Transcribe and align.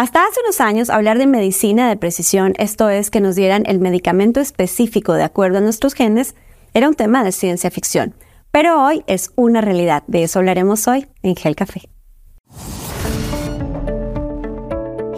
Hasta 0.00 0.24
hace 0.24 0.40
unos 0.40 0.62
años, 0.62 0.88
hablar 0.88 1.18
de 1.18 1.26
medicina 1.26 1.90
de 1.90 1.96
precisión, 1.98 2.54
esto 2.56 2.88
es 2.88 3.10
que 3.10 3.20
nos 3.20 3.36
dieran 3.36 3.64
el 3.66 3.80
medicamento 3.80 4.40
específico 4.40 5.12
de 5.12 5.24
acuerdo 5.24 5.58
a 5.58 5.60
nuestros 5.60 5.92
genes, 5.92 6.34
era 6.72 6.88
un 6.88 6.94
tema 6.94 7.22
de 7.22 7.32
ciencia 7.32 7.70
ficción. 7.70 8.14
Pero 8.50 8.82
hoy 8.82 9.04
es 9.06 9.30
una 9.36 9.60
realidad. 9.60 10.02
De 10.06 10.22
eso 10.22 10.38
hablaremos 10.38 10.88
hoy 10.88 11.06
en 11.22 11.36
Gel 11.36 11.54
Café. 11.54 11.82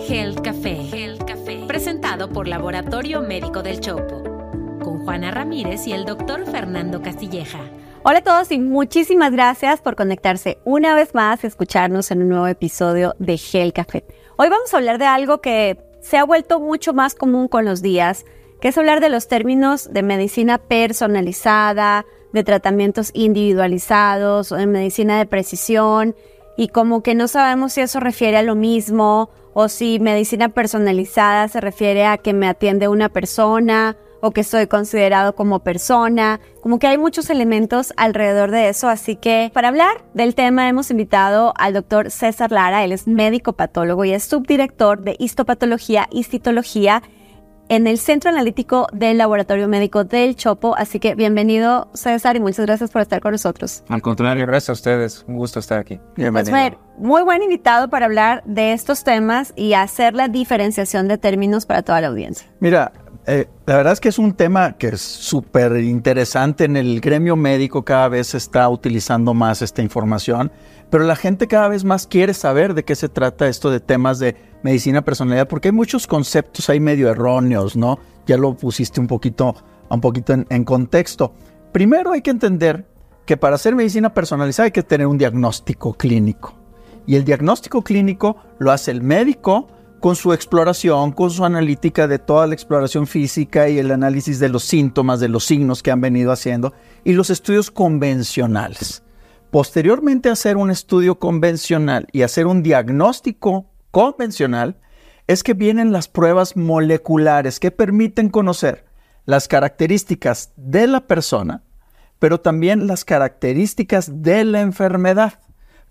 Gel 0.09 0.43
Café. 0.43 0.75
Gel 0.91 1.19
Café. 1.25 1.61
Presentado 1.69 2.31
por 2.31 2.49
Laboratorio 2.49 3.23
Médico 3.23 3.63
del 3.63 3.79
Chopo. 3.79 4.25
Con 4.83 5.05
Juana 5.05 5.31
Ramírez 5.31 5.87
y 5.87 5.93
el 5.93 6.05
doctor 6.07 6.45
Fernando 6.51 7.01
Castilleja. 7.03 7.61
Hola 8.03 8.19
a 8.19 8.23
todos 8.23 8.51
y 8.51 8.59
muchísimas 8.59 9.31
gracias 9.31 9.81
por 9.81 9.95
conectarse 9.95 10.59
una 10.65 10.97
vez 10.97 11.15
más 11.15 11.45
y 11.45 11.47
escucharnos 11.47 12.11
en 12.11 12.23
un 12.23 12.31
nuevo 12.31 12.49
episodio 12.49 13.15
de 13.21 13.39
Gel 13.39 13.73
Café. 13.73 14.05
Hoy 14.37 14.49
vamos 14.49 14.73
a 14.73 14.79
hablar 14.79 14.99
de 14.99 15.05
algo 15.05 15.43
que 15.43 15.79
se 16.01 16.17
ha 16.17 16.25
vuelto 16.25 16.59
mucho 16.59 16.95
más 16.95 17.15
común 17.15 17.49
con 17.49 17.67
los 17.67 17.83
días, 17.83 18.25
que 18.61 18.69
es 18.69 18.79
hablar 18.79 19.01
de 19.01 19.11
los 19.11 19.29
términos 19.29 19.93
de 19.93 20.03
medicina 20.03 20.57
personalizada, 20.57 22.07
de 22.33 22.43
tratamientos 22.43 23.11
individualizados 23.13 24.49
de 24.49 24.67
medicina 24.67 25.19
de 25.19 25.27
precisión 25.27 26.17
y 26.57 26.69
como 26.69 27.03
que 27.03 27.15
no 27.15 27.29
sabemos 27.29 27.75
si 27.75 27.83
eso 27.83 28.01
refiere 28.01 28.39
a 28.39 28.43
lo 28.43 28.55
mismo 28.55 29.29
o 29.53 29.69
si 29.69 30.01
medicina 30.01 30.49
personalizada 30.49 31.47
se 31.49 31.61
refiere 31.61 32.07
a 32.07 32.17
que 32.17 32.33
me 32.33 32.49
atiende 32.49 32.89
una 32.89 33.11
persona 33.11 33.99
o 34.23 34.31
que 34.31 34.45
soy 34.45 34.69
considerado 34.69 35.35
como 35.35 35.59
persona. 35.59 36.41
Como 36.63 36.79
que 36.79 36.87
hay 36.87 36.97
muchos 36.97 37.29
elementos 37.29 37.93
alrededor 37.97 38.51
de 38.53 38.69
eso, 38.69 38.89
así 38.89 39.17
que 39.17 39.51
para 39.53 39.69
hablar 39.69 40.05
del 40.15 40.35
tema 40.35 40.69
hemos 40.69 40.91
invitado 40.91 41.53
al 41.59 41.75
doctor 41.75 42.11
César 42.11 42.53
Lara, 42.53 42.85
él 42.85 42.93
es 42.93 43.07
médico 43.07 43.53
patólogo 43.55 44.05
y 44.05 44.13
es 44.13 44.23
subdirector 44.23 45.03
de 45.03 45.17
histopatología 45.19 46.09
y 46.11 46.23
citología 46.23 47.03
en 47.69 47.87
el 47.87 47.99
Centro 47.99 48.31
Analítico 48.31 48.87
del 48.93 49.19
Laboratorio 49.19 49.67
Médico 49.67 50.05
del 50.05 50.37
Chopo. 50.37 50.77
Así 50.77 51.01
que 51.01 51.15
bienvenido 51.15 51.89
César 51.95 52.37
y 52.37 52.41
muchas 52.41 52.67
gracias 52.67 52.91
por 52.91 53.03
estar 53.03 53.21
con 53.21 53.33
nosotros. 53.33 53.83
Al 53.89 54.03
contrario, 54.03 54.47
gracias 54.47 54.69
a 54.69 54.73
ustedes. 54.73 55.25
Un 55.27 55.37
gusto 55.37 55.59
estar 55.59 55.79
aquí. 55.79 55.99
Bienvenido. 56.17 56.53
Pues, 56.53 56.73
muy 56.99 57.23
buen 57.23 57.43
invitado 57.43 57.89
para 57.89 58.07
hablar 58.07 58.43
de 58.45 58.73
estos 58.73 59.05
temas 59.05 59.53
y 59.57 59.73
hacer 59.73 60.15
la 60.15 60.29
diferenciación 60.29 61.09
de 61.09 61.19
términos 61.19 61.67
para 61.67 61.83
toda 61.83 62.01
la 62.01 62.09
audiencia. 62.09 62.47
Mira, 62.61 62.93
eh, 63.27 63.49
la 63.67 63.77
verdad 63.77 63.93
es 63.93 64.01
que 64.01 64.09
es 64.09 64.19
un 64.19 64.33
tema 64.35 64.77
que 64.77 64.89
es 64.89 65.01
súper 65.01 65.77
interesante. 65.77 66.65
En 66.65 66.77
el 66.77 67.01
gremio 67.01 67.37
médico 67.37 67.85
cada 67.85 68.09
vez 68.09 68.29
se 68.29 68.37
está 68.39 68.69
utilizando 68.69 69.33
más 69.33 69.63
esta 69.63 69.81
información, 69.83 70.51
pero 70.91 71.05
la 71.05 71.15
gente 71.15 71.47
cada 71.47 71.69
vez 71.69 71.85
más 71.85 72.07
quiere 72.07 72.35
saber 72.35 72.75
de 72.75 72.85
qué 72.85 72.97
se 72.97 73.09
trata 73.09 73.47
esto 73.47 73.71
de 73.71 73.81
temas 73.81 74.19
de 74.19 74.37
medicina 74.63 75.03
personalidad, 75.03 75.49
porque 75.49 75.69
hay 75.69 75.73
muchos 75.73 76.07
conceptos 76.07 76.69
ahí 76.69 76.81
medio 76.81 77.11
erróneos, 77.11 77.77
¿no? 77.77 77.99
Ya 78.27 78.37
lo 78.37 78.57
pusiste 78.57 79.01
un 79.01 79.07
poquito, 79.07 79.55
un 79.89 80.01
poquito 80.01 80.33
en, 80.33 80.47
en 80.51 80.65
contexto. 80.65 81.33
Primero 81.73 82.13
hay 82.13 82.23
que 82.23 82.31
entender 82.31 82.87
que 83.25 83.37
para 83.37 83.55
hacer 83.55 83.75
medicina 83.75 84.13
personalizada 84.13 84.67
hay 84.67 84.73
que 84.73 84.83
tener 84.83 85.07
un 85.07 85.19
diagnóstico 85.19 85.95
clínico. 85.95 86.55
Y 87.07 87.17
el 87.17 87.25
diagnóstico 87.25 87.83
clínico 87.83 88.37
lo 88.59 88.73
hace 88.73 88.91
el 88.91 89.03
médico, 89.03 89.69
con 90.03 90.17
su 90.17 90.33
exploración, 90.33 91.13
con 91.13 91.31
su 91.31 91.45
analítica 91.45 92.09
de 92.09 92.19
toda 92.19 92.49
la 92.49 92.55
exploración 92.55 93.07
física 93.07 93.69
y 93.69 93.79
el 93.79 93.93
análisis 93.93 94.41
de 94.41 94.49
los 94.49 94.65
síntomas, 94.65 95.21
de 95.21 95.29
los 95.29 95.45
signos 95.45 95.81
que 95.81 95.93
han 95.93 96.01
venido 96.01 96.33
haciendo, 96.33 96.75
y 97.05 97.13
los 97.13 97.31
estudios 97.31 97.71
convencionales. 97.71 99.05
Posteriormente 99.53 100.29
hacer 100.29 100.57
un 100.57 100.73
estudio 100.73 101.21
convencional 101.21 102.09
y 102.11 102.23
hacer 102.23 102.49
un 102.49 102.65
diagnóstico 102.65 103.67
convencional, 103.93 104.77
es 105.29 105.45
que 105.45 105.55
vienen 105.55 105.93
las 105.93 106.09
pruebas 106.09 106.57
moleculares 106.57 107.61
que 107.61 107.71
permiten 107.71 108.29
conocer 108.29 108.85
las 109.25 109.47
características 109.47 110.51
de 110.57 110.89
la 110.89 111.07
persona, 111.07 111.63
pero 112.19 112.41
también 112.41 112.89
las 112.89 113.05
características 113.05 114.23
de 114.25 114.43
la 114.43 114.63
enfermedad, 114.63 115.35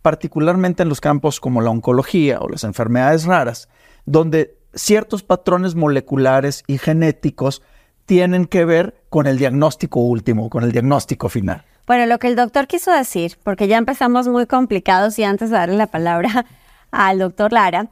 particularmente 0.01 0.83
en 0.83 0.89
los 0.89 0.99
campos 0.99 1.39
como 1.39 1.61
la 1.61 1.69
oncología 1.69 2.39
o 2.41 2.49
las 2.49 2.65
enfermedades 2.65 3.23
raras, 3.23 3.69
donde 4.05 4.57
ciertos 4.73 5.23
patrones 5.23 5.75
moleculares 5.75 6.63
y 6.67 6.77
genéticos 6.77 7.61
tienen 8.05 8.45
que 8.45 8.65
ver 8.65 8.95
con 9.09 9.27
el 9.27 9.37
diagnóstico 9.37 10.01
último, 10.01 10.49
con 10.49 10.63
el 10.63 10.71
diagnóstico 10.71 11.29
final. 11.29 11.63
Bueno, 11.87 12.05
lo 12.05 12.19
que 12.19 12.27
el 12.27 12.35
doctor 12.35 12.67
quiso 12.67 12.91
decir, 12.91 13.37
porque 13.43 13.67
ya 13.67 13.77
empezamos 13.77 14.27
muy 14.27 14.45
complicados 14.45 15.17
y 15.19 15.23
antes 15.23 15.49
de 15.49 15.57
darle 15.57 15.75
la 15.75 15.87
palabra 15.87 16.45
al 16.91 17.19
doctor 17.19 17.51
Lara, 17.51 17.87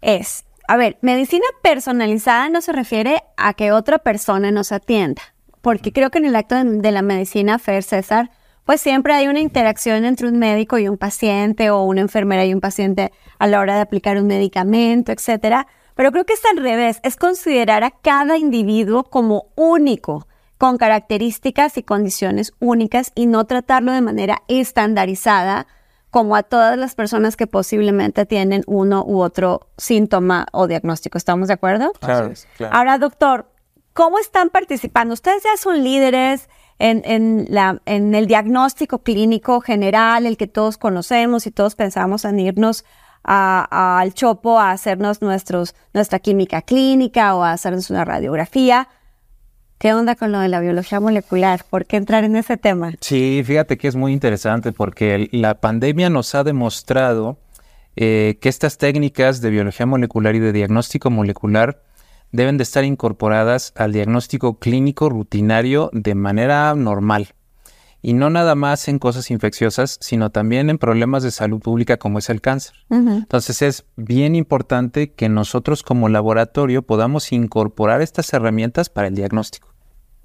es, 0.00 0.44
a 0.68 0.76
ver, 0.76 0.98
medicina 1.02 1.44
personalizada 1.62 2.48
no 2.48 2.60
se 2.60 2.72
refiere 2.72 3.22
a 3.36 3.54
que 3.54 3.72
otra 3.72 3.98
persona 3.98 4.50
nos 4.50 4.72
atienda, 4.72 5.22
porque 5.60 5.92
creo 5.92 6.10
que 6.10 6.18
en 6.18 6.26
el 6.26 6.36
acto 6.36 6.62
de, 6.62 6.92
la 6.92 7.02
medicina, 7.02 7.58
Fer 7.58 7.82
César, 7.82 8.30
pues 8.64 8.80
siempre 8.80 9.12
hay 9.14 9.28
una 9.28 9.40
interacción 9.40 10.04
entre 10.04 10.28
un 10.28 10.38
médico 10.38 10.78
y 10.78 10.88
un 10.88 10.96
paciente 10.96 11.70
o 11.70 11.82
una 11.82 12.00
enfermera 12.00 12.44
y 12.44 12.54
un 12.54 12.60
paciente 12.60 13.12
a 13.38 13.46
la 13.46 13.60
hora 13.60 13.74
de 13.74 13.82
aplicar 13.82 14.16
un 14.16 14.26
medicamento, 14.26 15.12
etcétera. 15.12 15.66
Pero 15.94 16.10
creo 16.10 16.24
que 16.24 16.32
es 16.32 16.42
al 16.50 16.62
revés, 16.62 16.98
es 17.02 17.16
considerar 17.16 17.84
a 17.84 17.90
cada 17.90 18.36
individuo 18.36 19.04
como 19.04 19.46
único, 19.54 20.26
con 20.58 20.78
características 20.78 21.76
y 21.76 21.82
condiciones 21.82 22.52
únicas 22.58 23.12
y 23.14 23.26
no 23.26 23.44
tratarlo 23.44 23.92
de 23.92 24.00
manera 24.00 24.42
estandarizada 24.48 25.66
como 26.10 26.36
a 26.36 26.44
todas 26.44 26.78
las 26.78 26.94
personas 26.94 27.36
que 27.36 27.46
posiblemente 27.46 28.24
tienen 28.24 28.62
uno 28.66 29.04
u 29.04 29.20
otro 29.20 29.68
síntoma 29.76 30.46
o 30.52 30.68
diagnóstico. 30.68 31.18
¿Estamos 31.18 31.48
de 31.48 31.54
acuerdo? 31.54 31.92
Claro, 32.00 32.32
claro. 32.56 32.74
Ahora, 32.74 32.98
doctor, 32.98 33.50
¿cómo 33.92 34.18
están 34.18 34.50
participando? 34.50 35.12
Ustedes 35.12 35.42
ya 35.42 35.56
son 35.56 35.82
líderes, 35.82 36.48
en, 36.78 37.46
la, 37.48 37.80
en 37.86 38.14
el 38.14 38.26
diagnóstico 38.26 38.98
clínico 39.02 39.60
general, 39.60 40.26
el 40.26 40.36
que 40.36 40.46
todos 40.46 40.78
conocemos 40.78 41.46
y 41.46 41.50
todos 41.50 41.74
pensamos 41.74 42.24
en 42.24 42.40
irnos 42.40 42.84
al 43.22 44.12
chopo 44.12 44.58
a 44.60 44.70
hacernos 44.70 45.22
nuestros, 45.22 45.74
nuestra 45.94 46.18
química 46.18 46.60
clínica 46.60 47.34
o 47.34 47.42
a 47.42 47.52
hacernos 47.52 47.88
una 47.90 48.04
radiografía. 48.04 48.88
¿Qué 49.78 49.92
onda 49.92 50.14
con 50.14 50.30
lo 50.30 50.40
de 50.40 50.48
la 50.48 50.60
biología 50.60 51.00
molecular? 51.00 51.64
¿Por 51.68 51.86
qué 51.86 51.96
entrar 51.96 52.24
en 52.24 52.36
ese 52.36 52.56
tema? 52.56 52.92
Sí, 53.00 53.42
fíjate 53.44 53.76
que 53.76 53.88
es 53.88 53.96
muy 53.96 54.12
interesante 54.12 54.72
porque 54.72 55.28
la 55.32 55.60
pandemia 55.60 56.10
nos 56.10 56.34
ha 56.34 56.44
demostrado 56.44 57.38
eh, 57.96 58.38
que 58.40 58.48
estas 58.48 58.78
técnicas 58.78 59.40
de 59.40 59.50
biología 59.50 59.86
molecular 59.86 60.34
y 60.34 60.40
de 60.40 60.52
diagnóstico 60.52 61.10
molecular 61.10 61.82
deben 62.34 62.56
de 62.56 62.64
estar 62.64 62.84
incorporadas 62.84 63.72
al 63.76 63.92
diagnóstico 63.92 64.58
clínico 64.58 65.08
rutinario 65.08 65.88
de 65.92 66.16
manera 66.16 66.74
normal. 66.74 67.28
Y 68.02 68.12
no 68.12 68.28
nada 68.28 68.56
más 68.56 68.88
en 68.88 68.98
cosas 68.98 69.30
infecciosas, 69.30 69.98
sino 70.00 70.30
también 70.30 70.68
en 70.68 70.78
problemas 70.78 71.22
de 71.22 71.30
salud 71.30 71.60
pública 71.60 71.96
como 71.96 72.18
es 72.18 72.28
el 72.28 72.40
cáncer. 72.40 72.74
Entonces 72.90 73.62
es 73.62 73.84
bien 73.94 74.34
importante 74.34 75.12
que 75.12 75.28
nosotros 75.28 75.84
como 75.84 76.08
laboratorio 76.08 76.82
podamos 76.82 77.30
incorporar 77.30 78.02
estas 78.02 78.32
herramientas 78.32 78.90
para 78.90 79.06
el 79.06 79.14
diagnóstico. 79.14 79.68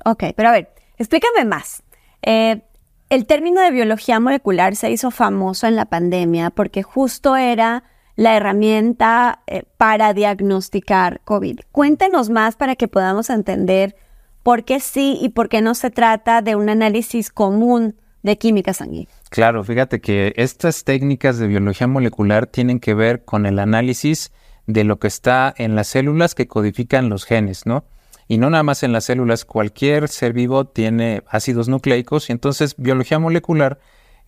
Ok, 0.04 0.24
pero 0.36 0.50
a 0.50 0.54
ver, 0.54 0.74
explícame 0.98 1.46
más. 1.46 1.84
Eh, 2.24 2.64
el 3.12 3.28
término 3.28 3.62
de 3.62 3.70
biología 3.70 4.20
molecular 4.20 4.76
se 4.76 4.90
hizo 4.90 5.12
famoso 5.12 5.68
en 5.68 5.76
la 5.76 5.86
pandemia 5.86 6.50
porque 6.50 6.82
justo 6.82 7.36
era 7.38 7.84
la 8.20 8.36
herramienta 8.36 9.44
eh, 9.48 9.64
para 9.78 10.14
diagnosticar 10.14 11.22
COVID. 11.24 11.62
Cuéntenos 11.72 12.30
más 12.30 12.58
para 12.58 12.76
que 12.76 12.90
podamos 12.90 13.30
entender 13.30 13.96
por 14.44 14.66
qué 14.66 14.82
sí 14.82 15.18
y 15.22 15.30
por 15.30 15.48
qué 15.48 15.62
no 15.62 15.74
se 15.74 15.90
trata 15.90 16.42
de 16.42 16.58
un 16.58 16.68
análisis 16.68 17.32
común 17.32 17.96
de 18.22 18.38
química 18.38 18.74
sanguínea. 18.74 19.08
Claro, 19.30 19.64
fíjate 19.64 20.02
que 20.02 20.34
estas 20.36 20.84
técnicas 20.84 21.38
de 21.38 21.48
biología 21.48 21.88
molecular 21.88 22.46
tienen 22.46 22.82
que 22.82 22.94
ver 22.94 23.24
con 23.24 23.46
el 23.46 23.58
análisis 23.58 24.34
de 24.68 24.84
lo 24.84 25.00
que 25.00 25.08
está 25.08 25.54
en 25.58 25.76
las 25.76 25.88
células 25.88 26.36
que 26.36 26.50
codifican 26.50 27.08
los 27.08 27.24
genes, 27.24 27.66
¿no? 27.66 27.86
Y 28.28 28.38
no 28.38 28.50
nada 28.50 28.64
más 28.64 28.84
en 28.84 28.92
las 28.92 29.06
células, 29.06 29.46
cualquier 29.46 30.10
ser 30.10 30.34
vivo 30.34 30.66
tiene 30.66 31.24
ácidos 31.30 31.70
nucleicos 31.70 32.30
y 32.30 32.34
entonces 32.34 32.76
biología 32.76 33.18
molecular 33.18 33.80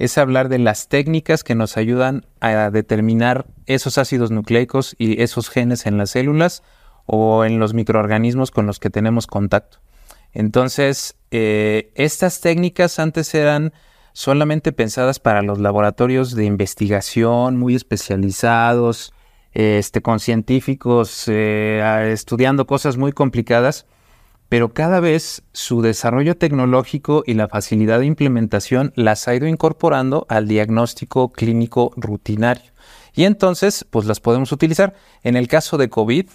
es 0.01 0.17
hablar 0.17 0.49
de 0.49 0.57
las 0.57 0.87
técnicas 0.87 1.43
que 1.43 1.53
nos 1.53 1.77
ayudan 1.77 2.25
a 2.39 2.71
determinar 2.71 3.45
esos 3.67 3.99
ácidos 3.99 4.31
nucleicos 4.31 4.95
y 4.97 5.21
esos 5.21 5.47
genes 5.47 5.85
en 5.85 5.99
las 5.99 6.09
células 6.09 6.63
o 7.05 7.45
en 7.45 7.59
los 7.59 7.75
microorganismos 7.75 8.49
con 8.49 8.65
los 8.65 8.79
que 8.79 8.89
tenemos 8.89 9.27
contacto. 9.27 9.77
Entonces, 10.33 11.17
eh, 11.29 11.91
estas 11.93 12.41
técnicas 12.41 12.97
antes 12.97 13.35
eran 13.35 13.73
solamente 14.13 14.71
pensadas 14.71 15.19
para 15.19 15.43
los 15.43 15.59
laboratorios 15.59 16.35
de 16.35 16.45
investigación 16.45 17.57
muy 17.57 17.75
especializados, 17.75 19.13
este, 19.51 20.01
con 20.01 20.19
científicos 20.19 21.25
eh, 21.27 22.09
estudiando 22.11 22.65
cosas 22.65 22.97
muy 22.97 23.11
complicadas 23.11 23.85
pero 24.51 24.73
cada 24.73 24.99
vez 24.99 25.43
su 25.53 25.81
desarrollo 25.81 26.35
tecnológico 26.35 27.23
y 27.25 27.35
la 27.35 27.47
facilidad 27.47 27.99
de 27.99 28.05
implementación 28.05 28.91
las 28.97 29.29
ha 29.29 29.33
ido 29.33 29.47
incorporando 29.47 30.25
al 30.27 30.49
diagnóstico 30.49 31.31
clínico 31.31 31.93
rutinario. 31.95 32.69
Y 33.15 33.23
entonces, 33.23 33.85
pues 33.89 34.07
las 34.07 34.19
podemos 34.19 34.51
utilizar. 34.51 34.93
En 35.23 35.37
el 35.37 35.47
caso 35.47 35.77
de 35.77 35.87
COVID, 35.87 36.25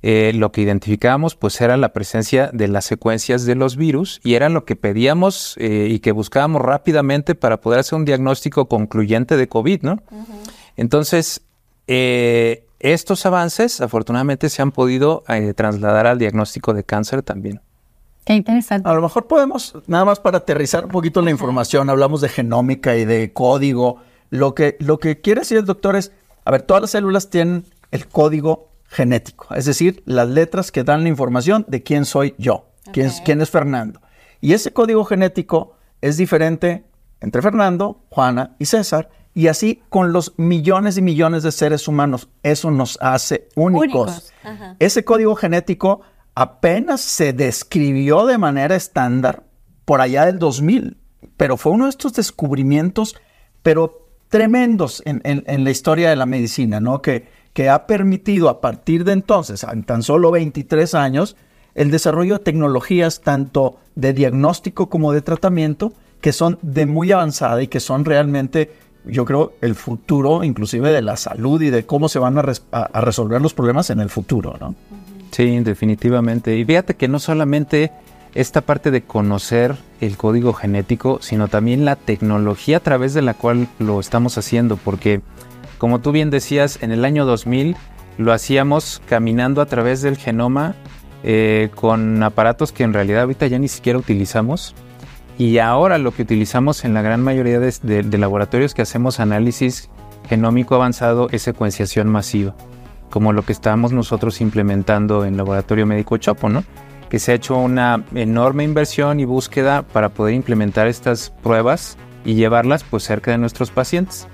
eh, 0.00 0.32
lo 0.34 0.50
que 0.50 0.62
identificábamos 0.62 1.36
pues 1.36 1.60
era 1.60 1.76
la 1.76 1.92
presencia 1.92 2.48
de 2.54 2.68
las 2.68 2.86
secuencias 2.86 3.44
de 3.44 3.54
los 3.54 3.76
virus 3.76 4.18
y 4.24 4.32
era 4.32 4.48
lo 4.48 4.64
que 4.64 4.74
pedíamos 4.74 5.54
eh, 5.58 5.88
y 5.90 5.98
que 5.98 6.12
buscábamos 6.12 6.62
rápidamente 6.62 7.34
para 7.34 7.60
poder 7.60 7.80
hacer 7.80 7.98
un 7.98 8.06
diagnóstico 8.06 8.66
concluyente 8.66 9.36
de 9.36 9.46
COVID, 9.46 9.82
¿no? 9.82 10.02
Entonces, 10.78 11.42
eh, 11.86 12.64
estos 12.80 13.26
avances 13.26 13.80
afortunadamente 13.80 14.48
se 14.48 14.62
han 14.62 14.72
podido 14.72 15.24
trasladar 15.56 16.06
al 16.06 16.18
diagnóstico 16.18 16.74
de 16.74 16.84
cáncer 16.84 17.22
también. 17.22 17.60
Qué 18.24 18.34
interesante. 18.34 18.88
A 18.88 18.92
lo 18.92 19.00
mejor 19.00 19.26
podemos, 19.26 19.74
nada 19.86 20.04
más 20.04 20.20
para 20.20 20.38
aterrizar 20.38 20.84
un 20.84 20.90
poquito 20.90 21.22
la 21.22 21.30
información, 21.30 21.88
hablamos 21.88 22.20
de 22.20 22.28
genómica 22.28 22.94
y 22.96 23.04
de 23.04 23.32
código. 23.32 24.02
Lo 24.30 24.54
que, 24.54 24.76
lo 24.80 24.98
que 24.98 25.20
quiere 25.20 25.40
decir 25.40 25.56
el 25.56 25.64
doctor 25.64 25.96
es, 25.96 26.12
a 26.44 26.50
ver, 26.50 26.62
todas 26.62 26.82
las 26.82 26.90
células 26.90 27.30
tienen 27.30 27.64
el 27.90 28.06
código 28.06 28.68
genético, 28.88 29.54
es 29.54 29.64
decir, 29.64 30.02
las 30.06 30.28
letras 30.28 30.72
que 30.72 30.84
dan 30.84 31.02
la 31.02 31.08
información 31.08 31.64
de 31.68 31.82
quién 31.82 32.04
soy 32.04 32.34
yo, 32.38 32.66
quién, 32.92 33.06
es, 33.06 33.20
quién 33.22 33.40
es 33.40 33.50
Fernando. 33.50 34.00
Y 34.40 34.52
ese 34.52 34.72
código 34.72 35.04
genético 35.04 35.76
es 36.00 36.16
diferente 36.16 36.84
entre 37.20 37.42
Fernando, 37.42 38.00
Juana 38.10 38.56
y 38.58 38.66
César, 38.66 39.10
y 39.38 39.46
así 39.46 39.84
con 39.88 40.12
los 40.12 40.34
millones 40.36 40.98
y 40.98 41.02
millones 41.02 41.44
de 41.44 41.52
seres 41.52 41.86
humanos. 41.86 42.28
Eso 42.42 42.72
nos 42.72 42.98
hace 43.00 43.46
únicos. 43.54 44.32
Ese 44.80 45.04
código 45.04 45.36
genético 45.36 46.00
apenas 46.34 47.02
se 47.02 47.32
describió 47.32 48.26
de 48.26 48.36
manera 48.36 48.74
estándar 48.74 49.44
por 49.84 50.00
allá 50.00 50.26
del 50.26 50.40
2000, 50.40 50.96
pero 51.36 51.56
fue 51.56 51.70
uno 51.70 51.84
de 51.84 51.90
estos 51.90 52.14
descubrimientos, 52.14 53.14
pero 53.62 54.08
tremendos 54.26 55.04
en, 55.06 55.22
en 55.22 55.62
la 55.62 55.70
historia 55.70 56.10
de 56.10 56.16
la 56.16 56.26
medicina, 56.26 56.80
¿no? 56.80 57.00
Que, 57.00 57.28
que 57.52 57.68
ha 57.68 57.86
permitido 57.86 58.48
a 58.48 58.60
partir 58.60 59.04
de 59.04 59.12
entonces, 59.12 59.62
en 59.62 59.84
tan 59.84 60.02
solo 60.02 60.32
23 60.32 60.96
años, 60.96 61.36
el 61.76 61.92
desarrollo 61.92 62.38
de 62.38 62.44
tecnologías 62.44 63.20
tanto 63.20 63.78
de 63.94 64.12
diagnóstico 64.14 64.88
como 64.88 65.12
de 65.12 65.22
tratamiento 65.22 65.92
que 66.20 66.32
son 66.32 66.58
de 66.62 66.86
muy 66.86 67.12
avanzada 67.12 67.62
y 67.62 67.68
que 67.68 67.80
son 67.80 68.04
realmente, 68.04 68.72
yo 69.08 69.24
creo, 69.24 69.52
el 69.60 69.74
futuro 69.74 70.44
inclusive 70.44 70.92
de 70.92 71.02
la 71.02 71.16
salud 71.16 71.60
y 71.62 71.70
de 71.70 71.86
cómo 71.86 72.08
se 72.08 72.18
van 72.18 72.38
a, 72.38 72.42
resolver 73.00 73.40
los 73.40 73.54
problemas 73.54 73.90
en 73.90 74.00
el 74.00 74.10
futuro, 74.10 74.56
¿no? 74.60 74.74
Sí, 75.30 75.60
definitivamente. 75.60 76.56
Y 76.56 76.64
fíjate 76.64 76.94
que 76.94 77.08
no 77.08 77.18
solamente 77.18 77.92
esta 78.34 78.60
parte 78.60 78.90
de 78.90 79.02
conocer 79.02 79.76
el 80.00 80.16
código 80.16 80.52
genético, 80.52 81.18
sino 81.20 81.48
también 81.48 81.84
la 81.84 81.96
tecnología 81.96 82.78
a 82.78 82.80
través 82.80 83.14
de 83.14 83.22
la 83.22 83.34
cual 83.34 83.68
lo 83.78 84.00
estamos 84.00 84.38
haciendo, 84.38 84.76
porque 84.76 85.20
como 85.78 86.00
tú 86.00 86.12
bien 86.12 86.30
decías, 86.30 86.82
en 86.82 86.92
el 86.92 87.04
año 87.04 87.24
2000 87.24 87.76
lo 88.18 88.32
hacíamos 88.32 89.00
caminando 89.08 89.60
a 89.60 89.66
través 89.66 90.02
del 90.02 90.16
genoma 90.16 90.74
eh, 91.22 91.70
con 91.74 92.22
aparatos 92.22 92.72
que 92.72 92.84
en 92.84 92.92
realidad 92.92 93.22
ahorita 93.22 93.46
ya 93.46 93.58
ni 93.58 93.68
siquiera 93.68 93.98
utilizamos. 93.98 94.74
Y 95.38 95.58
ahora 95.58 95.98
lo 95.98 96.10
que 96.10 96.22
utilizamos 96.22 96.84
en 96.84 96.94
la 96.94 97.02
gran 97.02 97.22
mayoría 97.22 97.60
de, 97.60 98.18
laboratorios 98.18 98.74
que 98.74 98.82
hacemos 98.82 99.20
análisis 99.20 99.88
genómico 100.28 100.74
avanzado 100.74 101.28
es 101.30 101.42
secuenciación 101.42 102.08
masiva, 102.08 102.56
como 103.08 103.32
lo 103.32 103.42
que 103.44 103.52
estamos 103.52 103.92
nosotros 103.92 104.40
implementando 104.40 105.24
en 105.24 105.36
Laboratorio 105.36 105.86
Médico 105.86 106.16
Chopo, 106.16 106.48
¿no? 106.48 106.64
Que 107.08 107.20
se 107.20 107.30
ha 107.30 107.34
hecho 107.36 107.56
una 107.56 108.04
enorme 108.16 108.64
inversión 108.64 109.20
y 109.20 109.24
búsqueda 109.24 109.82
para 109.82 110.08
poder 110.08 110.34
implementar 110.34 110.88
estas 110.88 111.30
pruebas 111.30 111.96
y 112.24 112.34
llevarlas 112.34 112.82
pues 112.82 113.04
cerca 113.04 113.30
de 113.30 113.38
nuestros 113.38 113.70
pacientes. 113.70 114.26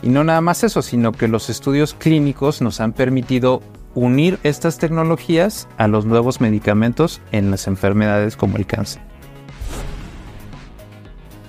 Y 0.00 0.10
no 0.10 0.22
nada 0.22 0.40
más 0.40 0.62
eso, 0.62 0.80
sino 0.80 1.10
que 1.10 1.26
los 1.26 1.50
estudios 1.50 1.92
clínicos 1.92 2.62
nos 2.62 2.80
han 2.80 2.92
permitido 2.92 3.62
unir 3.96 4.38
estas 4.44 4.78
tecnologías 4.78 5.68
a 5.76 5.88
los 5.88 6.06
nuevos 6.06 6.40
medicamentos 6.40 7.20
en 7.32 7.50
las 7.50 7.66
enfermedades 7.66 8.36
como 8.36 8.56
el 8.56 8.66
cáncer. 8.66 9.11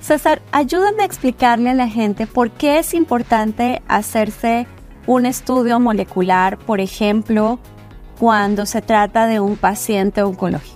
César, 0.04 0.42
ayúdame 0.52 1.04
a 1.04 1.06
explicarle 1.06 1.70
a 1.70 1.74
la 1.74 1.88
gente 1.88 2.28
por 2.28 2.52
qué 2.52 2.78
es 2.78 2.94
importante 2.94 3.82
hacerse 3.88 4.68
un 5.08 5.26
estudio 5.26 5.80
molecular, 5.80 6.58
por 6.58 6.82
ejemplo, 6.82 7.58
cuando 8.20 8.66
se 8.66 8.82
trata 8.82 9.28
de 9.28 9.40
un 9.40 9.56
paciente 9.56 10.22
oncológico. 10.22 10.76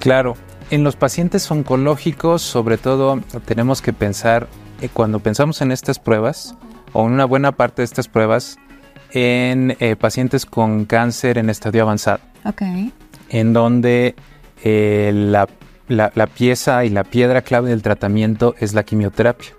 Claro, 0.00 0.36
en 0.70 0.84
los 0.84 0.96
pacientes 0.96 1.50
oncológicos 1.50 2.42
sobre 2.42 2.76
todo 2.76 3.22
tenemos 3.46 3.80
que 3.80 3.94
pensar 3.94 4.48
eh, 4.82 4.90
cuando 4.92 5.20
pensamos 5.20 5.62
en 5.62 5.72
estas 5.72 5.98
pruebas, 5.98 6.54
o 6.92 7.06
en 7.06 7.12
una 7.14 7.24
buena 7.24 7.52
parte 7.52 7.80
de 7.80 7.86
estas 7.86 8.08
pruebas, 8.08 8.58
en 9.12 9.78
eh, 9.80 9.96
pacientes 9.96 10.44
con 10.44 10.84
cáncer 10.84 11.38
en 11.38 11.48
estadio 11.48 11.80
avanzado. 11.84 12.20
En 13.30 13.54
donde 13.54 14.14
eh, 14.62 15.10
la, 15.14 15.48
pieza 16.34 16.84
y 16.84 16.90
la 16.90 17.04
piedra 17.04 17.42
clave 17.42 17.70
del 17.70 17.82
tratamiento 17.82 18.54
es 18.58 18.74
la 18.74 18.82
quimioterapia. 18.82 19.50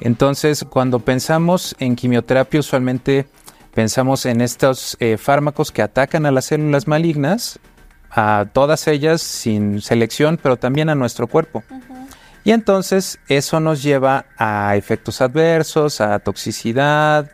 Entonces, 0.00 0.64
cuando 0.68 1.00
pensamos 1.00 1.74
en 1.78 1.96
quimioterapia, 1.96 2.60
usualmente 2.60 3.26
pensamos 3.74 4.26
en 4.26 4.40
estos 4.40 4.96
fármacos 5.18 5.72
que 5.72 5.82
atacan 5.82 6.26
a 6.26 6.30
las 6.30 6.46
células 6.46 6.86
malignas, 6.86 7.58
a 8.10 8.46
todas 8.52 8.88
ellas 8.88 9.20
sin 9.22 9.80
selección, 9.80 10.38
pero 10.42 10.56
también 10.56 10.88
a 10.88 10.94
nuestro 10.94 11.26
cuerpo. 11.26 11.62
Y 12.44 12.52
entonces 12.52 13.18
eso 13.28 13.60
nos 13.60 13.82
lleva 13.82 14.24
a 14.38 14.74
efectos 14.76 15.20
adversos, 15.20 16.00
a 16.00 16.18
toxicidad. 16.18 17.30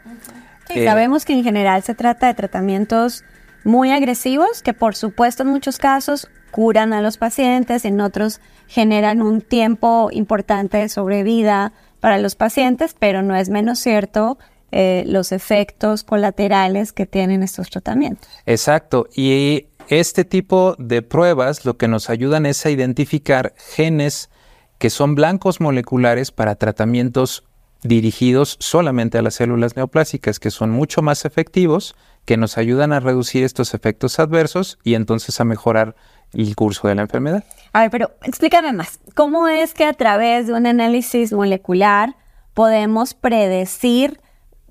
Sí, 0.69 0.85
sabemos 0.85 1.25
que 1.25 1.35
en 1.35 1.45
general 1.45 1.83
se 1.83 1.95
trata 1.95 2.27
de 2.27 2.35
tratamientos 2.35 3.23
muy 3.63 3.93
agresivos 3.93 4.63
que 4.63 4.73
por 4.73 4.97
supuesto 4.97 5.43
en 5.43 5.51
muchos 5.51 5.79
casos 5.79 6.29
curan 6.55 6.93
a 6.93 7.03
los 7.03 7.19
pacientes, 7.19 7.85
en 7.85 8.01
otros 8.01 8.41
generan 8.69 9.23
un 9.23 9.41
tiempo 9.41 10.09
importante 10.13 10.79
de 10.79 10.89
sobrevida 10.89 11.73
para 11.99 12.19
los 12.19 12.37
pacientes, 12.37 12.95
pero 12.97 13.23
no 13.23 13.35
es 13.35 13.49
menos 13.49 13.81
cierto 13.81 14.39
eh, 14.71 15.03
los 15.05 15.33
efectos 15.33 16.05
colaterales 16.05 16.93
que 16.93 17.07
tienen 17.07 17.43
estos 17.43 17.71
tratamientos. 17.71 18.29
Exacto, 18.47 19.09
y 19.17 19.67
este 19.89 20.25
tipo 20.25 20.77
de 20.79 21.03
pruebas 21.03 21.65
lo 21.65 21.77
que 21.77 21.89
nos 21.89 22.09
ayudan 22.09 22.47
es 22.47 22.65
a 22.65 22.71
identificar 22.71 23.53
genes 23.57 24.31
que 24.79 24.91
son 24.91 25.17
blancos 25.17 25.61
moleculares 25.61 26.31
para 26.31 26.55
tratamientos 26.55 27.43
dirigidos 27.83 28.59
solamente 28.61 29.19
a 29.19 29.23
las 29.23 29.35
células 29.35 29.75
neoplásicas, 29.75 30.39
que 30.39 30.53
son 30.53 30.71
mucho 30.71 31.03
más 31.03 31.25
efectivos, 31.25 31.97
que 32.25 32.37
nos 32.37 32.59
ayudan 32.59 32.93
a 32.93 33.01
reducir 33.01 33.43
estos 33.43 33.75
efectos 33.75 34.21
adversos 34.21 34.79
y 34.85 34.95
entonces 34.95 35.41
a 35.41 35.45
mejorar 35.45 35.97
el 36.33 36.55
curso 36.57 36.89
de 36.89 36.95
la 36.95 37.03
enfermedad. 37.03 37.45
A 37.73 37.83
ver, 37.83 37.91
pero 37.91 38.11
explícame 38.23 38.73
más, 38.73 38.99
¿cómo 39.15 39.49
es 39.49 39.75
que 39.75 39.85
a 39.85 39.93
través 39.93 40.47
de 40.47 40.55
un 40.55 40.67
análisis 40.67 41.33
molecular 41.33 42.17
podemos 42.55 43.15
predecir 43.15 44.21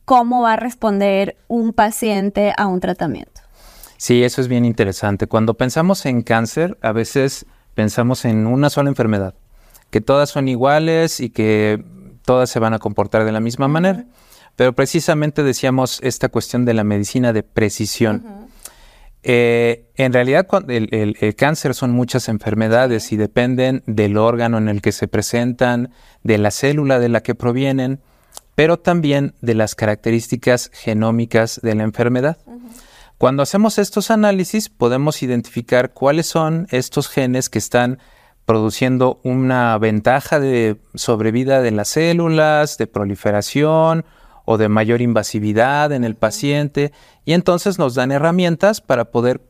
cómo 0.06 0.42
va 0.42 0.54
a 0.54 0.58
responder 0.58 1.38
un 1.48 1.74
paciente 1.74 2.54
a 2.58 2.68
un 2.68 2.80
tratamiento? 2.80 3.42
Sí, 3.98 4.24
eso 4.24 4.42
es 4.42 4.48
bien 4.48 4.66
interesante. 4.66 5.28
Cuando 5.28 5.54
pensamos 5.54 6.06
en 6.06 6.24
cáncer, 6.24 6.78
a 6.82 6.92
veces 6.92 7.46
pensamos 7.74 8.26
en 8.26 8.48
una 8.48 8.70
sola 8.70 8.90
enfermedad 8.90 9.36
que 9.94 10.02
todas 10.02 10.32
son 10.32 10.48
iguales 10.48 11.20
y 11.20 11.30
que 11.30 11.86
todas 12.26 12.50
se 12.50 12.58
van 12.58 12.74
a 12.74 12.80
comportar 12.80 13.26
de 13.26 13.32
la 13.32 13.40
misma 13.40 13.68
manera. 13.68 14.06
Pero 14.56 14.74
precisamente 14.74 15.44
decíamos 15.44 16.00
esta 16.02 16.30
cuestión 16.30 16.66
de 16.66 16.74
la 16.74 16.84
medicina 16.84 17.32
de 17.32 17.44
precisión. 17.44 18.43
Eh, 19.26 19.90
en 19.96 20.12
realidad 20.12 20.48
el, 20.68 21.36
cáncer 21.38 21.74
son 21.74 21.92
muchas 21.92 22.28
enfermedades 22.28 23.14
y 23.14 23.18
dependen 23.18 23.82
del 23.88 24.18
órgano 24.18 24.58
en 24.58 24.68
el 24.68 24.82
que 24.82 24.92
se 24.92 25.08
presentan, 25.08 25.92
de 26.24 26.38
la 26.38 26.52
célula 26.52 27.00
de 27.00 27.10
la 27.10 27.24
que 27.24 27.34
provienen, 27.34 28.02
pero 28.56 28.78
también 28.78 29.34
de 29.42 29.56
las 29.56 29.76
características 29.76 30.70
genómicas 30.74 31.62
de 31.64 31.76
la 31.76 31.84
enfermedad. 31.84 32.38
Cuando 33.18 33.44
hacemos 33.44 33.78
estos 33.78 34.12
análisis 34.12 34.68
podemos 34.68 35.24
identificar 35.24 35.94
cuáles 35.94 36.28
son 36.28 36.68
estos 36.72 37.08
genes 37.08 37.50
que 37.50 37.60
están 37.60 38.00
produciendo 38.46 39.22
una 39.24 39.78
ventaja 39.78 40.42
de 40.42 40.82
sobrevida 40.96 41.62
de 41.62 41.72
las 41.72 41.88
células, 41.88 42.78
de 42.78 42.88
proliferación 42.88 44.04
o 44.46 44.58
de 44.58 44.70
mayor 44.70 45.02
invasividad 45.02 45.92
en 45.92 46.04
el 46.04 46.16
paciente 46.16 46.92
y 47.26 47.34
entonces 47.34 47.80
nos 47.80 47.96
dan 47.96 48.12
herramientas 48.12 48.82
para 48.82 49.06
poder 49.06 49.42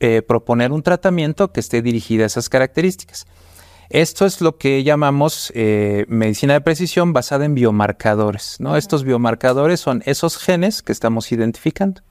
eh, 0.00 0.22
proponer 0.22 0.72
un 0.72 0.82
tratamiento 0.82 1.52
que 1.52 1.60
esté 1.60 1.82
dirigido 1.82 2.24
a 2.24 2.26
esas 2.26 2.48
características. 2.48 3.26
Esto 3.90 4.26
es 4.26 4.40
lo 4.42 4.58
que 4.58 4.84
llamamos 4.84 5.50
eh, 5.54 6.04
medicina 6.08 6.52
de 6.52 6.60
precisión 6.60 7.12
basada 7.12 7.46
en 7.46 7.54
biomarcadores. 7.54 8.60
¿no? 8.60 8.76
Estos 8.76 9.02
biomarcadores 9.02 9.80
son 9.80 10.02
esos 10.04 10.36
genes 10.36 10.82
que 10.82 10.92
estamos 10.92 11.32
identificando. 11.32 12.02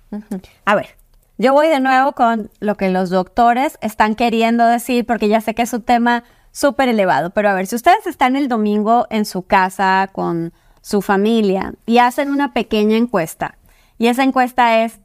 A 0.65 0.75
ver, 0.75 0.97
yo 1.37 1.53
voy 1.53 1.67
de 1.67 1.79
nuevo 1.79 2.13
con 2.13 2.49
lo 2.59 2.75
que 2.75 2.89
los 2.89 3.11
doctores 3.11 3.77
están 3.81 4.15
queriendo 4.15 4.65
decir, 4.65 5.05
porque 5.05 5.27
ya 5.27 5.39
sé 5.39 5.53
que 5.53 5.61
es 5.61 5.73
un 5.73 5.83
tema 5.83 6.23
súper 6.51 6.89
elevado, 6.89 7.29
pero 7.29 7.49
a 7.49 7.53
ver, 7.53 7.67
si 7.67 7.75
ustedes 7.75 8.07
están 8.07 8.35
el 8.35 8.47
domingo 8.47 9.05
en 9.11 9.25
su 9.25 9.43
casa 9.43 10.09
con 10.11 10.53
su 10.87 11.01
familia 11.01 11.73
y 11.85 11.97
hacen 11.97 12.31
una 12.31 12.53
pequeña 12.53 12.95
encuesta, 12.95 13.57
Y 13.97 14.07
esa 14.07 14.23
encuesta 14.23 14.85
es, 14.85 15.01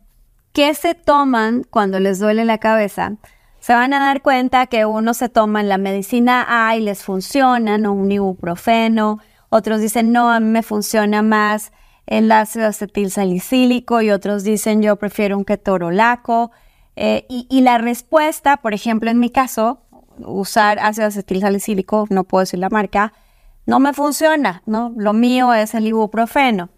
¿qué 0.53 0.75
se 0.75 0.95
toman 0.95 1.65
cuando 1.69 1.99
les 1.99 2.21
duele 2.21 2.45
la 2.45 2.59
cabeza? 2.59 3.15
Se 3.59 3.75
van 3.75 3.93
a 3.93 3.99
dar 3.99 4.23
cuenta 4.23 4.67
que 4.67 4.87
unos 4.87 5.17
se 5.17 5.29
toman 5.29 5.69
la 5.69 5.79
medicina 5.79 6.47
A 6.49 6.77
y 6.77 6.83
les 6.83 7.03
funciona, 7.03 7.79
¿no? 7.79 7.95
Un 7.95 8.13
ibuprofeno. 8.13 9.19
Otros 9.49 9.81
dicen, 9.81 10.13
no, 10.13 10.31
a 10.31 10.39
mí 10.39 10.51
me 10.51 10.63
funciona 10.63 11.21
más 11.23 11.73
el 12.07 12.31
ácido 12.31 12.69
acetil 12.69 13.11
salicílico 13.11 14.03
y 14.03 14.11
otros 14.13 14.45
dicen, 14.45 14.83
yo 14.83 14.95
prefiero 14.95 15.37
un 15.37 15.45
ketorolaco. 15.45 16.53
Eh, 16.95 17.27
y, 17.29 17.49
y, 17.51 17.63
la 17.63 17.79
respuesta, 17.79 18.59
por 18.59 18.73
ejemplo, 18.73 19.11
en 19.11 19.19
mi 19.19 19.31
caso, 19.31 19.81
usar 20.19 20.79
ácido 20.79 21.09
acetil 21.09 21.41
salicílico, 21.41 22.07
no 22.09 22.23
puedo 22.23 22.43
decir 22.43 22.61
la 22.61 22.69
marca, 22.69 23.13
no 23.67 23.81
me 23.81 23.93
funciona, 23.93 24.63
¿no? 24.67 24.93
Lo 24.97 25.13
mío 25.13 25.55
es 25.55 25.75
el 25.75 25.87
ibuprofeno. 25.87 26.71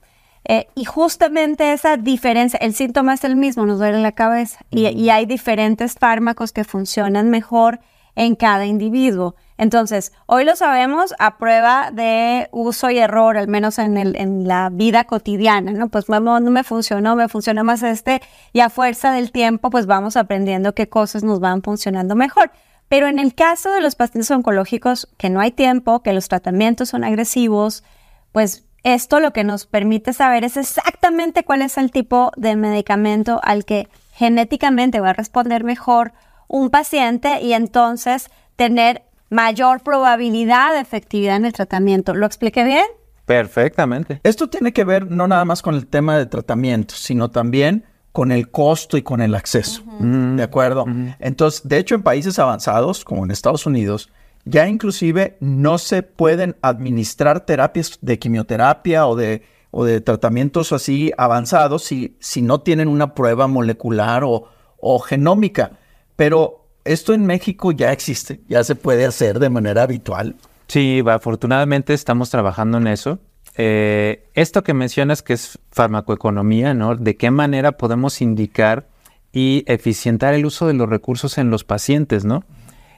Eh, 0.47 0.69
y 0.75 0.85
justamente 0.85 1.73
esa 1.73 1.97
diferencia, 1.97 2.59
el 2.59 2.75
síntoma 2.75 3.15
es 3.15 3.25
el 3.25 3.37
mismo, 3.37 3.65
nos 3.65 3.79
duele 3.79 4.01
la 4.01 4.13
cabeza. 4.13 4.61
Y, 4.71 4.87
y, 4.89 5.09
hay 5.09 5.25
diferentes 5.25 5.95
fármacos 5.95 6.53
que 6.53 6.65
funcionan 6.65 7.31
mejor 7.31 7.81
en 8.15 8.37
cada 8.37 8.67
individuo. 8.67 9.35
Entonces, 9.57 10.13
hoy 10.27 10.45
lo 10.45 10.57
sabemos 10.57 11.15
a 11.19 11.39
prueba 11.39 11.91
de 11.93 12.49
uso 12.53 12.91
y 12.91 12.99
error, 12.99 13.37
al 13.37 13.49
menos 13.49 13.79
en, 13.79 13.97
el, 13.97 14.17
en 14.17 14.49
la 14.49 14.69
vida 14.71 15.05
cotidiana, 15.05 15.73
¿no? 15.73 15.89
Pues 15.89 16.09
no, 16.09 16.21
no 16.41 16.51
me 16.51 16.65
funcionó, 16.65 17.17
me 17.17 17.29
funciona 17.29 17.63
más 17.63 17.83
este, 17.83 18.21
y 18.53 18.61
a 18.61 18.69
fuerza 18.69 19.13
del 19.13 19.33
tiempo, 19.33 19.71
pues 19.71 19.87
vamos 19.87 20.17
aprendiendo 20.17 20.75
qué 20.75 20.89
cosas 20.89 21.23
nos 21.23 21.41
van 21.41 21.63
funcionando 21.63 22.17
mejor. 22.17 22.51
Pero 22.95 23.09
en 23.09 23.19
el 23.19 23.35
caso 23.35 23.73
de 23.73 23.81
los 23.81 23.97
pacientes 23.97 24.31
oncológicos, 24.31 25.09
que 25.17 25.29
no 25.29 25.41
hay 25.41 25.51
tiempo, 25.51 26.05
que 26.05 26.13
los 26.13 26.29
tratamientos 26.29 26.91
son 26.91 27.03
agresivos, 27.03 27.83
pues 28.31 28.63
esto 28.85 29.19
lo 29.19 29.33
que 29.33 29.43
nos 29.43 29.67
permite 29.67 30.13
saber 30.13 30.45
es 30.45 30.57
exactamente 30.57 31.43
cuál 31.43 31.63
es 31.63 31.77
el 31.77 31.91
tipo 31.91 32.31
de 32.37 32.55
medicamento 32.55 33.41
al 33.43 33.65
que 33.65 33.89
genéticamente 34.13 35.01
va 35.01 35.11
a 35.11 35.13
responder 35.13 35.65
mejor 35.65 36.13
un 36.47 36.71
paciente 36.71 37.43
y 37.43 37.55
entonces 37.55 38.31
tener 38.55 39.03
mayor 39.29 39.83
probabilidad 39.83 40.73
de 40.75 40.79
efectividad 40.79 41.35
en 41.35 41.47
el 41.47 41.53
tratamiento. 41.53 42.15
¿Lo 42.15 42.27
expliqué 42.27 42.63
bien? 42.63 42.87
Perfectamente. 43.27 44.21
Esto 44.23 44.49
tiene 44.49 44.73
que 44.73 44.85
ver 44.85 45.11
no 45.11 45.27
nada 45.27 45.45
más 45.45 45.63
con 45.63 45.75
el 45.75 45.89
tema 45.89 46.17
de 46.17 46.27
tratamiento, 46.27 46.95
sino 46.95 47.29
también 47.29 47.87
con 48.15 48.31
el 48.31 48.49
costo 48.53 48.97
y 48.97 49.03
con 49.03 49.21
el 49.21 49.35
acceso. 49.35 49.83
¿De 49.99 50.43
acuerdo? 50.45 50.85
Entonces, 51.19 51.67
de 51.67 51.79
hecho, 51.79 51.97
en 51.97 52.05
países 52.05 52.39
avanzados, 52.39 53.05
como 53.05 53.25
en 53.25 53.33
Estados 53.33 53.67
Unidos, 53.67 54.09
ya 54.45 54.69
inclusive 54.69 55.37
no 55.41 55.79
se 55.79 56.05
pueden 56.05 56.55
administrar 56.63 57.45
terapias 57.45 57.99
de 58.03 58.21
quimioterapia 58.21 59.09
o 59.09 59.17
de, 59.17 59.43
o 59.73 59.85
de 59.85 60.01
tratamientos 60.01 60.71
así 60.71 61.13
avanzados 61.19 61.83
si, 61.83 62.17
si 62.21 62.41
no 62.41 62.61
tienen 62.61 62.87
una 62.87 63.15
prueba 63.15 63.49
molecular 63.49 64.23
o, 64.23 64.45
o 64.79 65.01
genómica. 65.01 65.73
Pero 66.15 66.69
esto 66.85 67.15
en 67.15 67.27
México 67.27 67.73
ya 67.73 67.91
existe, 67.91 68.43
ya 68.47 68.63
se 68.63 68.77
puede 68.77 69.07
hacer 69.07 69.41
de 69.41 69.51
manera 69.51 69.83
habitual. 69.83 70.37
Sí, 70.69 71.03
afortunadamente 71.05 71.93
estamos 71.93 72.31
trabajando 72.31 72.79
en 72.79 72.87
eso. 72.87 73.19
Eh, 73.57 74.29
esto 74.35 74.65
que 74.65 74.75
mencionas 74.75 75.23
que 75.23 75.35
es 75.35 75.59
farmacoeconomía, 75.71 76.75
¿no? 76.75 76.97
¿De 76.97 77.17
qué 77.17 77.31
manera 77.31 77.73
podemos 77.73 78.21
indicar 78.21 78.89
y 79.33 79.65
eficientar 79.67 80.35
el 80.35 80.47
uso 80.47 80.67
de 80.67 80.75
los 80.75 80.89
recursos 80.89 81.39
en 81.39 81.51
los 81.51 81.65
pacientes, 81.65 82.25
¿no? 82.25 82.45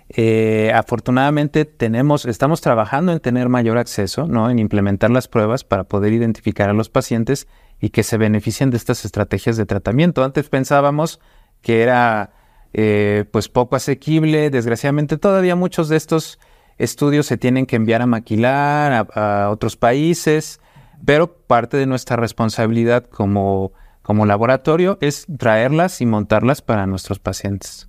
Eh, 0.08 0.70
afortunadamente 0.74 1.64
tenemos, 1.64 2.26
estamos 2.26 2.60
trabajando 2.60 3.12
en 3.12 3.20
tener 3.20 3.48
mayor 3.48 3.76
acceso, 3.76 4.26
¿no? 4.26 4.50
En 4.50 4.58
implementar 4.58 5.10
las 5.10 5.28
pruebas 5.28 5.64
para 5.64 5.84
poder 5.84 6.12
identificar 6.12 6.70
a 6.70 6.74
los 6.74 6.88
pacientes 6.88 7.48
y 7.80 7.90
que 7.90 8.02
se 8.02 8.16
beneficien 8.16 8.70
de 8.70 8.76
estas 8.76 9.04
estrategias 9.04 9.56
de 9.56 9.66
tratamiento. 9.66 10.24
Antes 10.24 10.48
pensábamos 10.48 11.20
que 11.60 11.82
era 11.82 12.32
eh, 12.72 13.24
pues 13.30 13.48
poco 13.48 13.76
asequible, 13.76 14.50
desgraciadamente 14.50 15.18
todavía 15.18 15.56
muchos 15.56 15.88
de 15.88 15.96
estos 15.96 16.38
estudios 16.78 17.26
se 17.26 17.36
tienen 17.36 17.66
que 17.66 17.76
enviar 17.76 18.02
a 18.02 18.06
maquilar 18.06 19.08
a, 19.14 19.50
otros 19.50 19.76
países, 19.76 20.60
pero 21.04 21.36
parte 21.38 21.76
de 21.76 21.86
nuestra 21.86 22.16
responsabilidad 22.16 23.04
como, 23.04 23.72
como 24.02 24.26
laboratorio 24.26 24.98
es 25.00 25.26
traerlas 25.38 26.00
y 26.00 26.06
montarlas 26.06 26.62
para 26.62 26.86
nuestros 26.86 27.18
pacientes. 27.18 27.88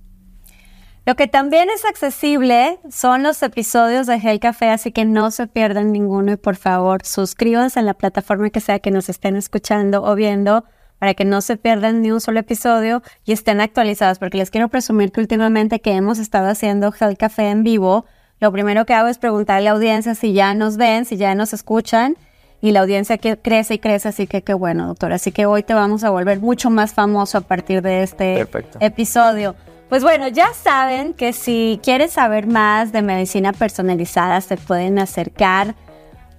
Lo 1.08 1.16
que 1.16 1.26
también 1.26 1.70
es 1.70 1.86
accesible 1.86 2.78
son 2.90 3.22
los 3.22 3.42
episodios 3.42 4.06
de 4.06 4.20
Gel 4.20 4.40
Café, 4.40 4.68
así 4.68 4.92
que 4.92 5.06
no 5.06 5.30
se 5.30 5.46
pierdan 5.46 5.90
ninguno 5.90 6.32
y 6.32 6.36
por 6.36 6.56
favor 6.56 7.02
suscríbanse 7.02 7.80
en 7.80 7.86
la 7.86 7.94
plataforma 7.94 8.50
que 8.50 8.60
sea 8.60 8.78
que 8.78 8.90
nos 8.90 9.08
estén 9.08 9.34
escuchando 9.34 10.02
o 10.02 10.14
viendo 10.14 10.64
para 10.98 11.14
que 11.14 11.24
no 11.24 11.40
se 11.40 11.56
pierdan 11.56 12.02
ni 12.02 12.10
un 12.10 12.20
solo 12.20 12.40
episodio 12.40 13.02
y 13.24 13.32
estén 13.32 13.62
actualizados, 13.62 14.18
porque 14.18 14.36
les 14.36 14.50
quiero 14.50 14.68
presumir 14.68 15.10
que 15.10 15.20
últimamente 15.20 15.80
que 15.80 15.92
hemos 15.92 16.18
estado 16.18 16.48
haciendo 16.48 16.92
Gel 16.92 17.16
Café 17.16 17.48
en 17.48 17.62
vivo, 17.62 18.04
lo 18.40 18.52
primero 18.52 18.86
que 18.86 18.94
hago 18.94 19.08
es 19.08 19.18
preguntarle 19.18 19.68
a 19.68 19.72
la 19.72 19.76
audiencia 19.76 20.14
si 20.14 20.32
ya 20.32 20.54
nos 20.54 20.76
ven, 20.76 21.04
si 21.04 21.16
ya 21.16 21.34
nos 21.34 21.52
escuchan. 21.52 22.16
Y 22.60 22.72
la 22.72 22.80
audiencia 22.80 23.18
que 23.18 23.36
crece 23.36 23.74
y 23.74 23.78
crece, 23.78 24.08
así 24.08 24.26
que 24.26 24.42
qué 24.42 24.52
bueno, 24.52 24.88
doctor. 24.88 25.12
Así 25.12 25.30
que 25.30 25.46
hoy 25.46 25.62
te 25.62 25.74
vamos 25.74 26.02
a 26.02 26.10
volver 26.10 26.40
mucho 26.40 26.70
más 26.70 26.92
famoso 26.92 27.38
a 27.38 27.40
partir 27.42 27.82
de 27.82 28.02
este 28.02 28.44
episodio. 28.80 29.54
Pues 29.88 30.02
bueno, 30.02 30.26
ya 30.28 30.52
saben 30.54 31.14
que 31.14 31.32
si 31.32 31.80
quieren 31.82 32.10
saber 32.10 32.48
más 32.48 32.90
de 32.90 33.00
medicina 33.00 33.52
personalizada, 33.52 34.40
se 34.40 34.56
pueden 34.56 34.98
acercar 34.98 35.76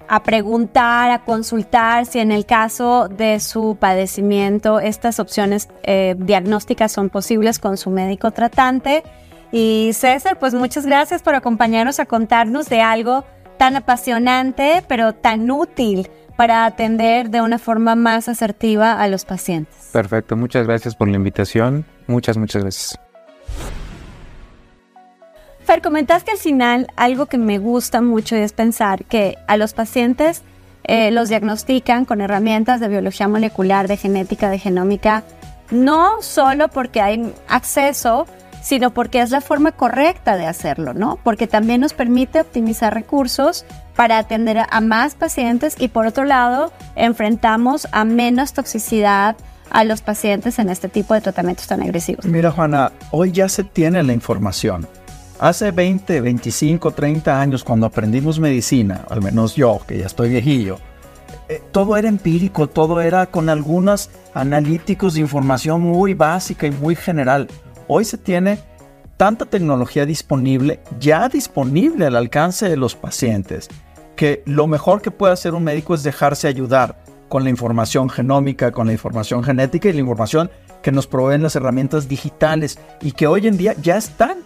a 0.09 0.23
preguntar, 0.23 1.11
a 1.11 1.23
consultar 1.23 2.05
si 2.05 2.19
en 2.19 2.31
el 2.31 2.45
caso 2.45 3.07
de 3.07 3.39
su 3.39 3.77
padecimiento 3.79 4.79
estas 4.79 5.19
opciones 5.19 5.69
eh, 5.83 6.15
diagnósticas 6.17 6.91
son 6.91 7.09
posibles 7.09 7.59
con 7.59 7.77
su 7.77 7.91
médico 7.91 8.31
tratante. 8.31 9.03
Y 9.51 9.91
César, 9.93 10.37
pues 10.39 10.53
muchas 10.53 10.85
gracias 10.85 11.21
por 11.21 11.35
acompañarnos 11.35 11.99
a 11.99 12.05
contarnos 12.05 12.67
de 12.69 12.81
algo 12.81 13.25
tan 13.57 13.75
apasionante, 13.75 14.83
pero 14.87 15.13
tan 15.13 15.49
útil 15.51 16.09
para 16.37 16.65
atender 16.65 17.29
de 17.29 17.41
una 17.41 17.59
forma 17.59 17.95
más 17.95 18.29
asertiva 18.29 19.01
a 19.01 19.07
los 19.07 19.25
pacientes. 19.25 19.89
Perfecto, 19.91 20.37
muchas 20.37 20.65
gracias 20.65 20.95
por 20.95 21.09
la 21.09 21.17
invitación. 21.17 21.85
Muchas, 22.07 22.37
muchas 22.37 22.61
gracias. 22.63 22.99
Fer, 25.65 25.81
comentaste 25.81 26.31
al 26.31 26.37
final 26.37 26.87
algo 26.95 27.25
que 27.25 27.37
me 27.37 27.59
gusta 27.59 28.01
mucho 28.01 28.35
y 28.35 28.39
es 28.39 28.53
pensar 28.53 29.03
que 29.05 29.35
a 29.47 29.57
los 29.57 29.73
pacientes 29.73 30.41
eh, 30.85 31.11
los 31.11 31.29
diagnostican 31.29 32.05
con 32.05 32.21
herramientas 32.21 32.79
de 32.79 32.87
biología 32.87 33.27
molecular, 33.27 33.87
de 33.87 33.97
genética, 33.97 34.49
de 34.49 34.57
genómica, 34.57 35.23
no 35.69 36.21
solo 36.21 36.69
porque 36.69 37.01
hay 37.01 37.33
acceso, 37.47 38.25
sino 38.69 38.91
porque 38.91 39.19
es 39.19 39.31
la 39.31 39.41
forma 39.41 39.71
correcta 39.71 40.37
de 40.37 40.45
hacerlo, 40.45 40.93
¿no? 40.93 41.17
Porque 41.23 41.47
también 41.47 41.81
nos 41.81 41.93
permite 41.93 42.39
optimizar 42.39 42.93
recursos 42.93 43.65
para 43.95 44.19
atender 44.19 44.59
a 44.69 44.79
más 44.79 45.15
pacientes 45.15 45.75
y 45.79 45.87
por 45.87 46.05
otro 46.05 46.23
lado 46.23 46.71
enfrentamos 46.95 47.87
a 47.91 48.05
menos 48.05 48.53
toxicidad 48.53 49.35
a 49.71 49.83
los 49.85 50.03
pacientes 50.03 50.59
en 50.59 50.69
este 50.69 50.87
tipo 50.87 51.15
de 51.15 51.21
tratamientos 51.21 51.65
tan 51.65 51.81
agresivos. 51.81 52.25
Mira 52.25 52.51
Juana, 52.51 52.91
hoy 53.09 53.31
ya 53.31 53.49
se 53.49 53.63
tiene 53.63 54.03
la 54.03 54.13
información. 54.13 54.87
Hace 55.39 55.71
20, 55.71 56.21
25, 56.21 56.91
30 56.91 57.41
años 57.41 57.63
cuando 57.63 57.87
aprendimos 57.87 58.39
medicina, 58.39 59.03
al 59.09 59.23
menos 59.23 59.55
yo, 59.55 59.79
que 59.87 59.97
ya 59.97 60.05
estoy 60.05 60.29
viejillo, 60.29 60.77
eh, 61.47 61.63
todo 61.71 61.97
era 61.97 62.07
empírico, 62.07 62.67
todo 62.67 63.01
era 63.01 63.25
con 63.25 63.49
algunos 63.49 64.11
analíticos 64.35 65.15
de 65.15 65.21
información 65.21 65.81
muy 65.81 66.13
básica 66.13 66.67
y 66.67 66.71
muy 66.71 66.95
general. 66.95 67.47
Hoy 67.91 68.05
se 68.05 68.19
tiene 68.19 68.59
tanta 69.17 69.45
tecnología 69.45 70.05
disponible, 70.05 70.79
ya 70.99 71.27
disponible 71.27 72.05
al 72.05 72.15
alcance 72.15 72.69
de 72.69 72.77
los 72.77 72.93
pacientes, 72.93 73.67
que 74.15 74.43
lo 74.45 74.67
mejor 74.67 75.01
que 75.01 75.09
puede 75.09 75.33
hacer 75.33 75.55
un 75.55 75.63
médico 75.63 75.95
es 75.95 76.03
dejarse 76.03 76.47
ayudar 76.47 76.99
con 77.29 77.43
la 77.43 77.49
información 77.49 78.07
genómica, 78.07 78.71
con 78.71 78.85
la 78.85 78.93
información 78.93 79.43
genética 79.43 79.89
y 79.89 79.93
la 79.93 80.01
información 80.01 80.51
que 80.83 80.91
nos 80.91 81.07
proveen 81.07 81.41
las 81.41 81.55
herramientas 81.55 82.07
digitales 82.07 82.77
y 83.01 83.13
que 83.13 83.25
hoy 83.25 83.47
en 83.47 83.57
día 83.57 83.73
ya 83.81 83.97
están 83.97 84.37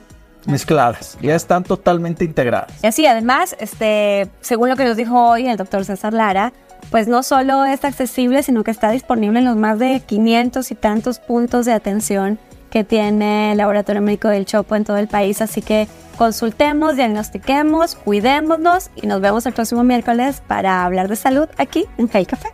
mezcladas, 0.45 1.17
ya 1.21 1.35
están 1.35 1.65
totalmente 1.65 2.23
integradas. 2.23 2.71
Y 2.81 2.87
así, 2.87 3.05
además, 3.05 3.57
este, 3.59 4.29
según 4.39 4.69
lo 4.69 4.77
que 4.77 4.85
nos 4.85 4.95
dijo 4.95 5.21
hoy 5.21 5.49
el 5.49 5.57
doctor 5.57 5.83
César 5.83 6.13
Lara, 6.13 6.53
pues 6.91 7.09
no 7.09 7.23
solo 7.23 7.65
es 7.65 7.83
accesible, 7.83 8.41
sino 8.41 8.63
que 8.63 8.71
está 8.71 8.89
disponible 8.91 9.39
en 9.39 9.45
los 9.45 9.57
más 9.57 9.79
de 9.79 9.99
500 9.99 10.71
y 10.71 10.75
tantos 10.75 11.19
puntos 11.19 11.65
de 11.65 11.73
atención 11.73 12.39
que 12.73 12.83
tiene 12.83 13.51
el 13.51 13.59
Laboratorio 13.59 14.01
Médico 14.01 14.29
del 14.29 14.47
Chopo 14.47 14.75
en 14.75 14.83
todo 14.83 14.97
el 14.97 15.07
país. 15.07 15.43
Así 15.43 15.61
que 15.61 15.87
consultemos, 16.17 16.95
diagnostiquemos, 16.95 17.93
cuidémonos 17.93 18.89
y 18.95 19.05
nos 19.05 19.21
vemos 19.21 19.45
el 19.45 19.53
próximo 19.53 19.83
miércoles 19.83 20.41
para 20.47 20.83
hablar 20.83 21.07
de 21.07 21.15
salud 21.15 21.47
aquí 21.57 21.85
en 21.99 22.09
Health 22.11 22.29
Café. 22.29 22.47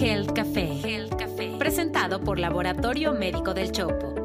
Health 0.00 0.32
Café, 0.32 0.72
Health 0.82 1.14
Café, 1.16 1.52
presentado 1.56 2.20
por 2.24 2.40
Laboratorio 2.40 3.12
Médico 3.12 3.54
del 3.54 3.70
Chopo, 3.70 4.16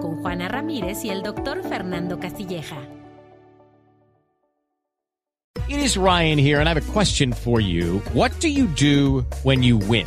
con 0.00 0.22
Juana 0.22 0.48
Ramírez 0.48 1.04
y 1.04 1.10
el 1.10 1.22
doctor 1.22 1.62
Fernando 1.62 2.18
Castilleja. 2.18 2.78
It 5.68 5.78
is 5.78 5.98
Ryan 5.98 6.38
here, 6.38 6.60
and 6.60 6.68
I 6.68 6.72
have 6.72 6.88
a 6.88 6.92
question 6.92 7.32
for 7.32 7.60
you. 7.60 7.98
What 8.14 8.30
do 8.40 8.48
you 8.48 8.66
do 8.66 9.26
when 9.42 9.62
you 9.62 9.76
win? 9.76 10.06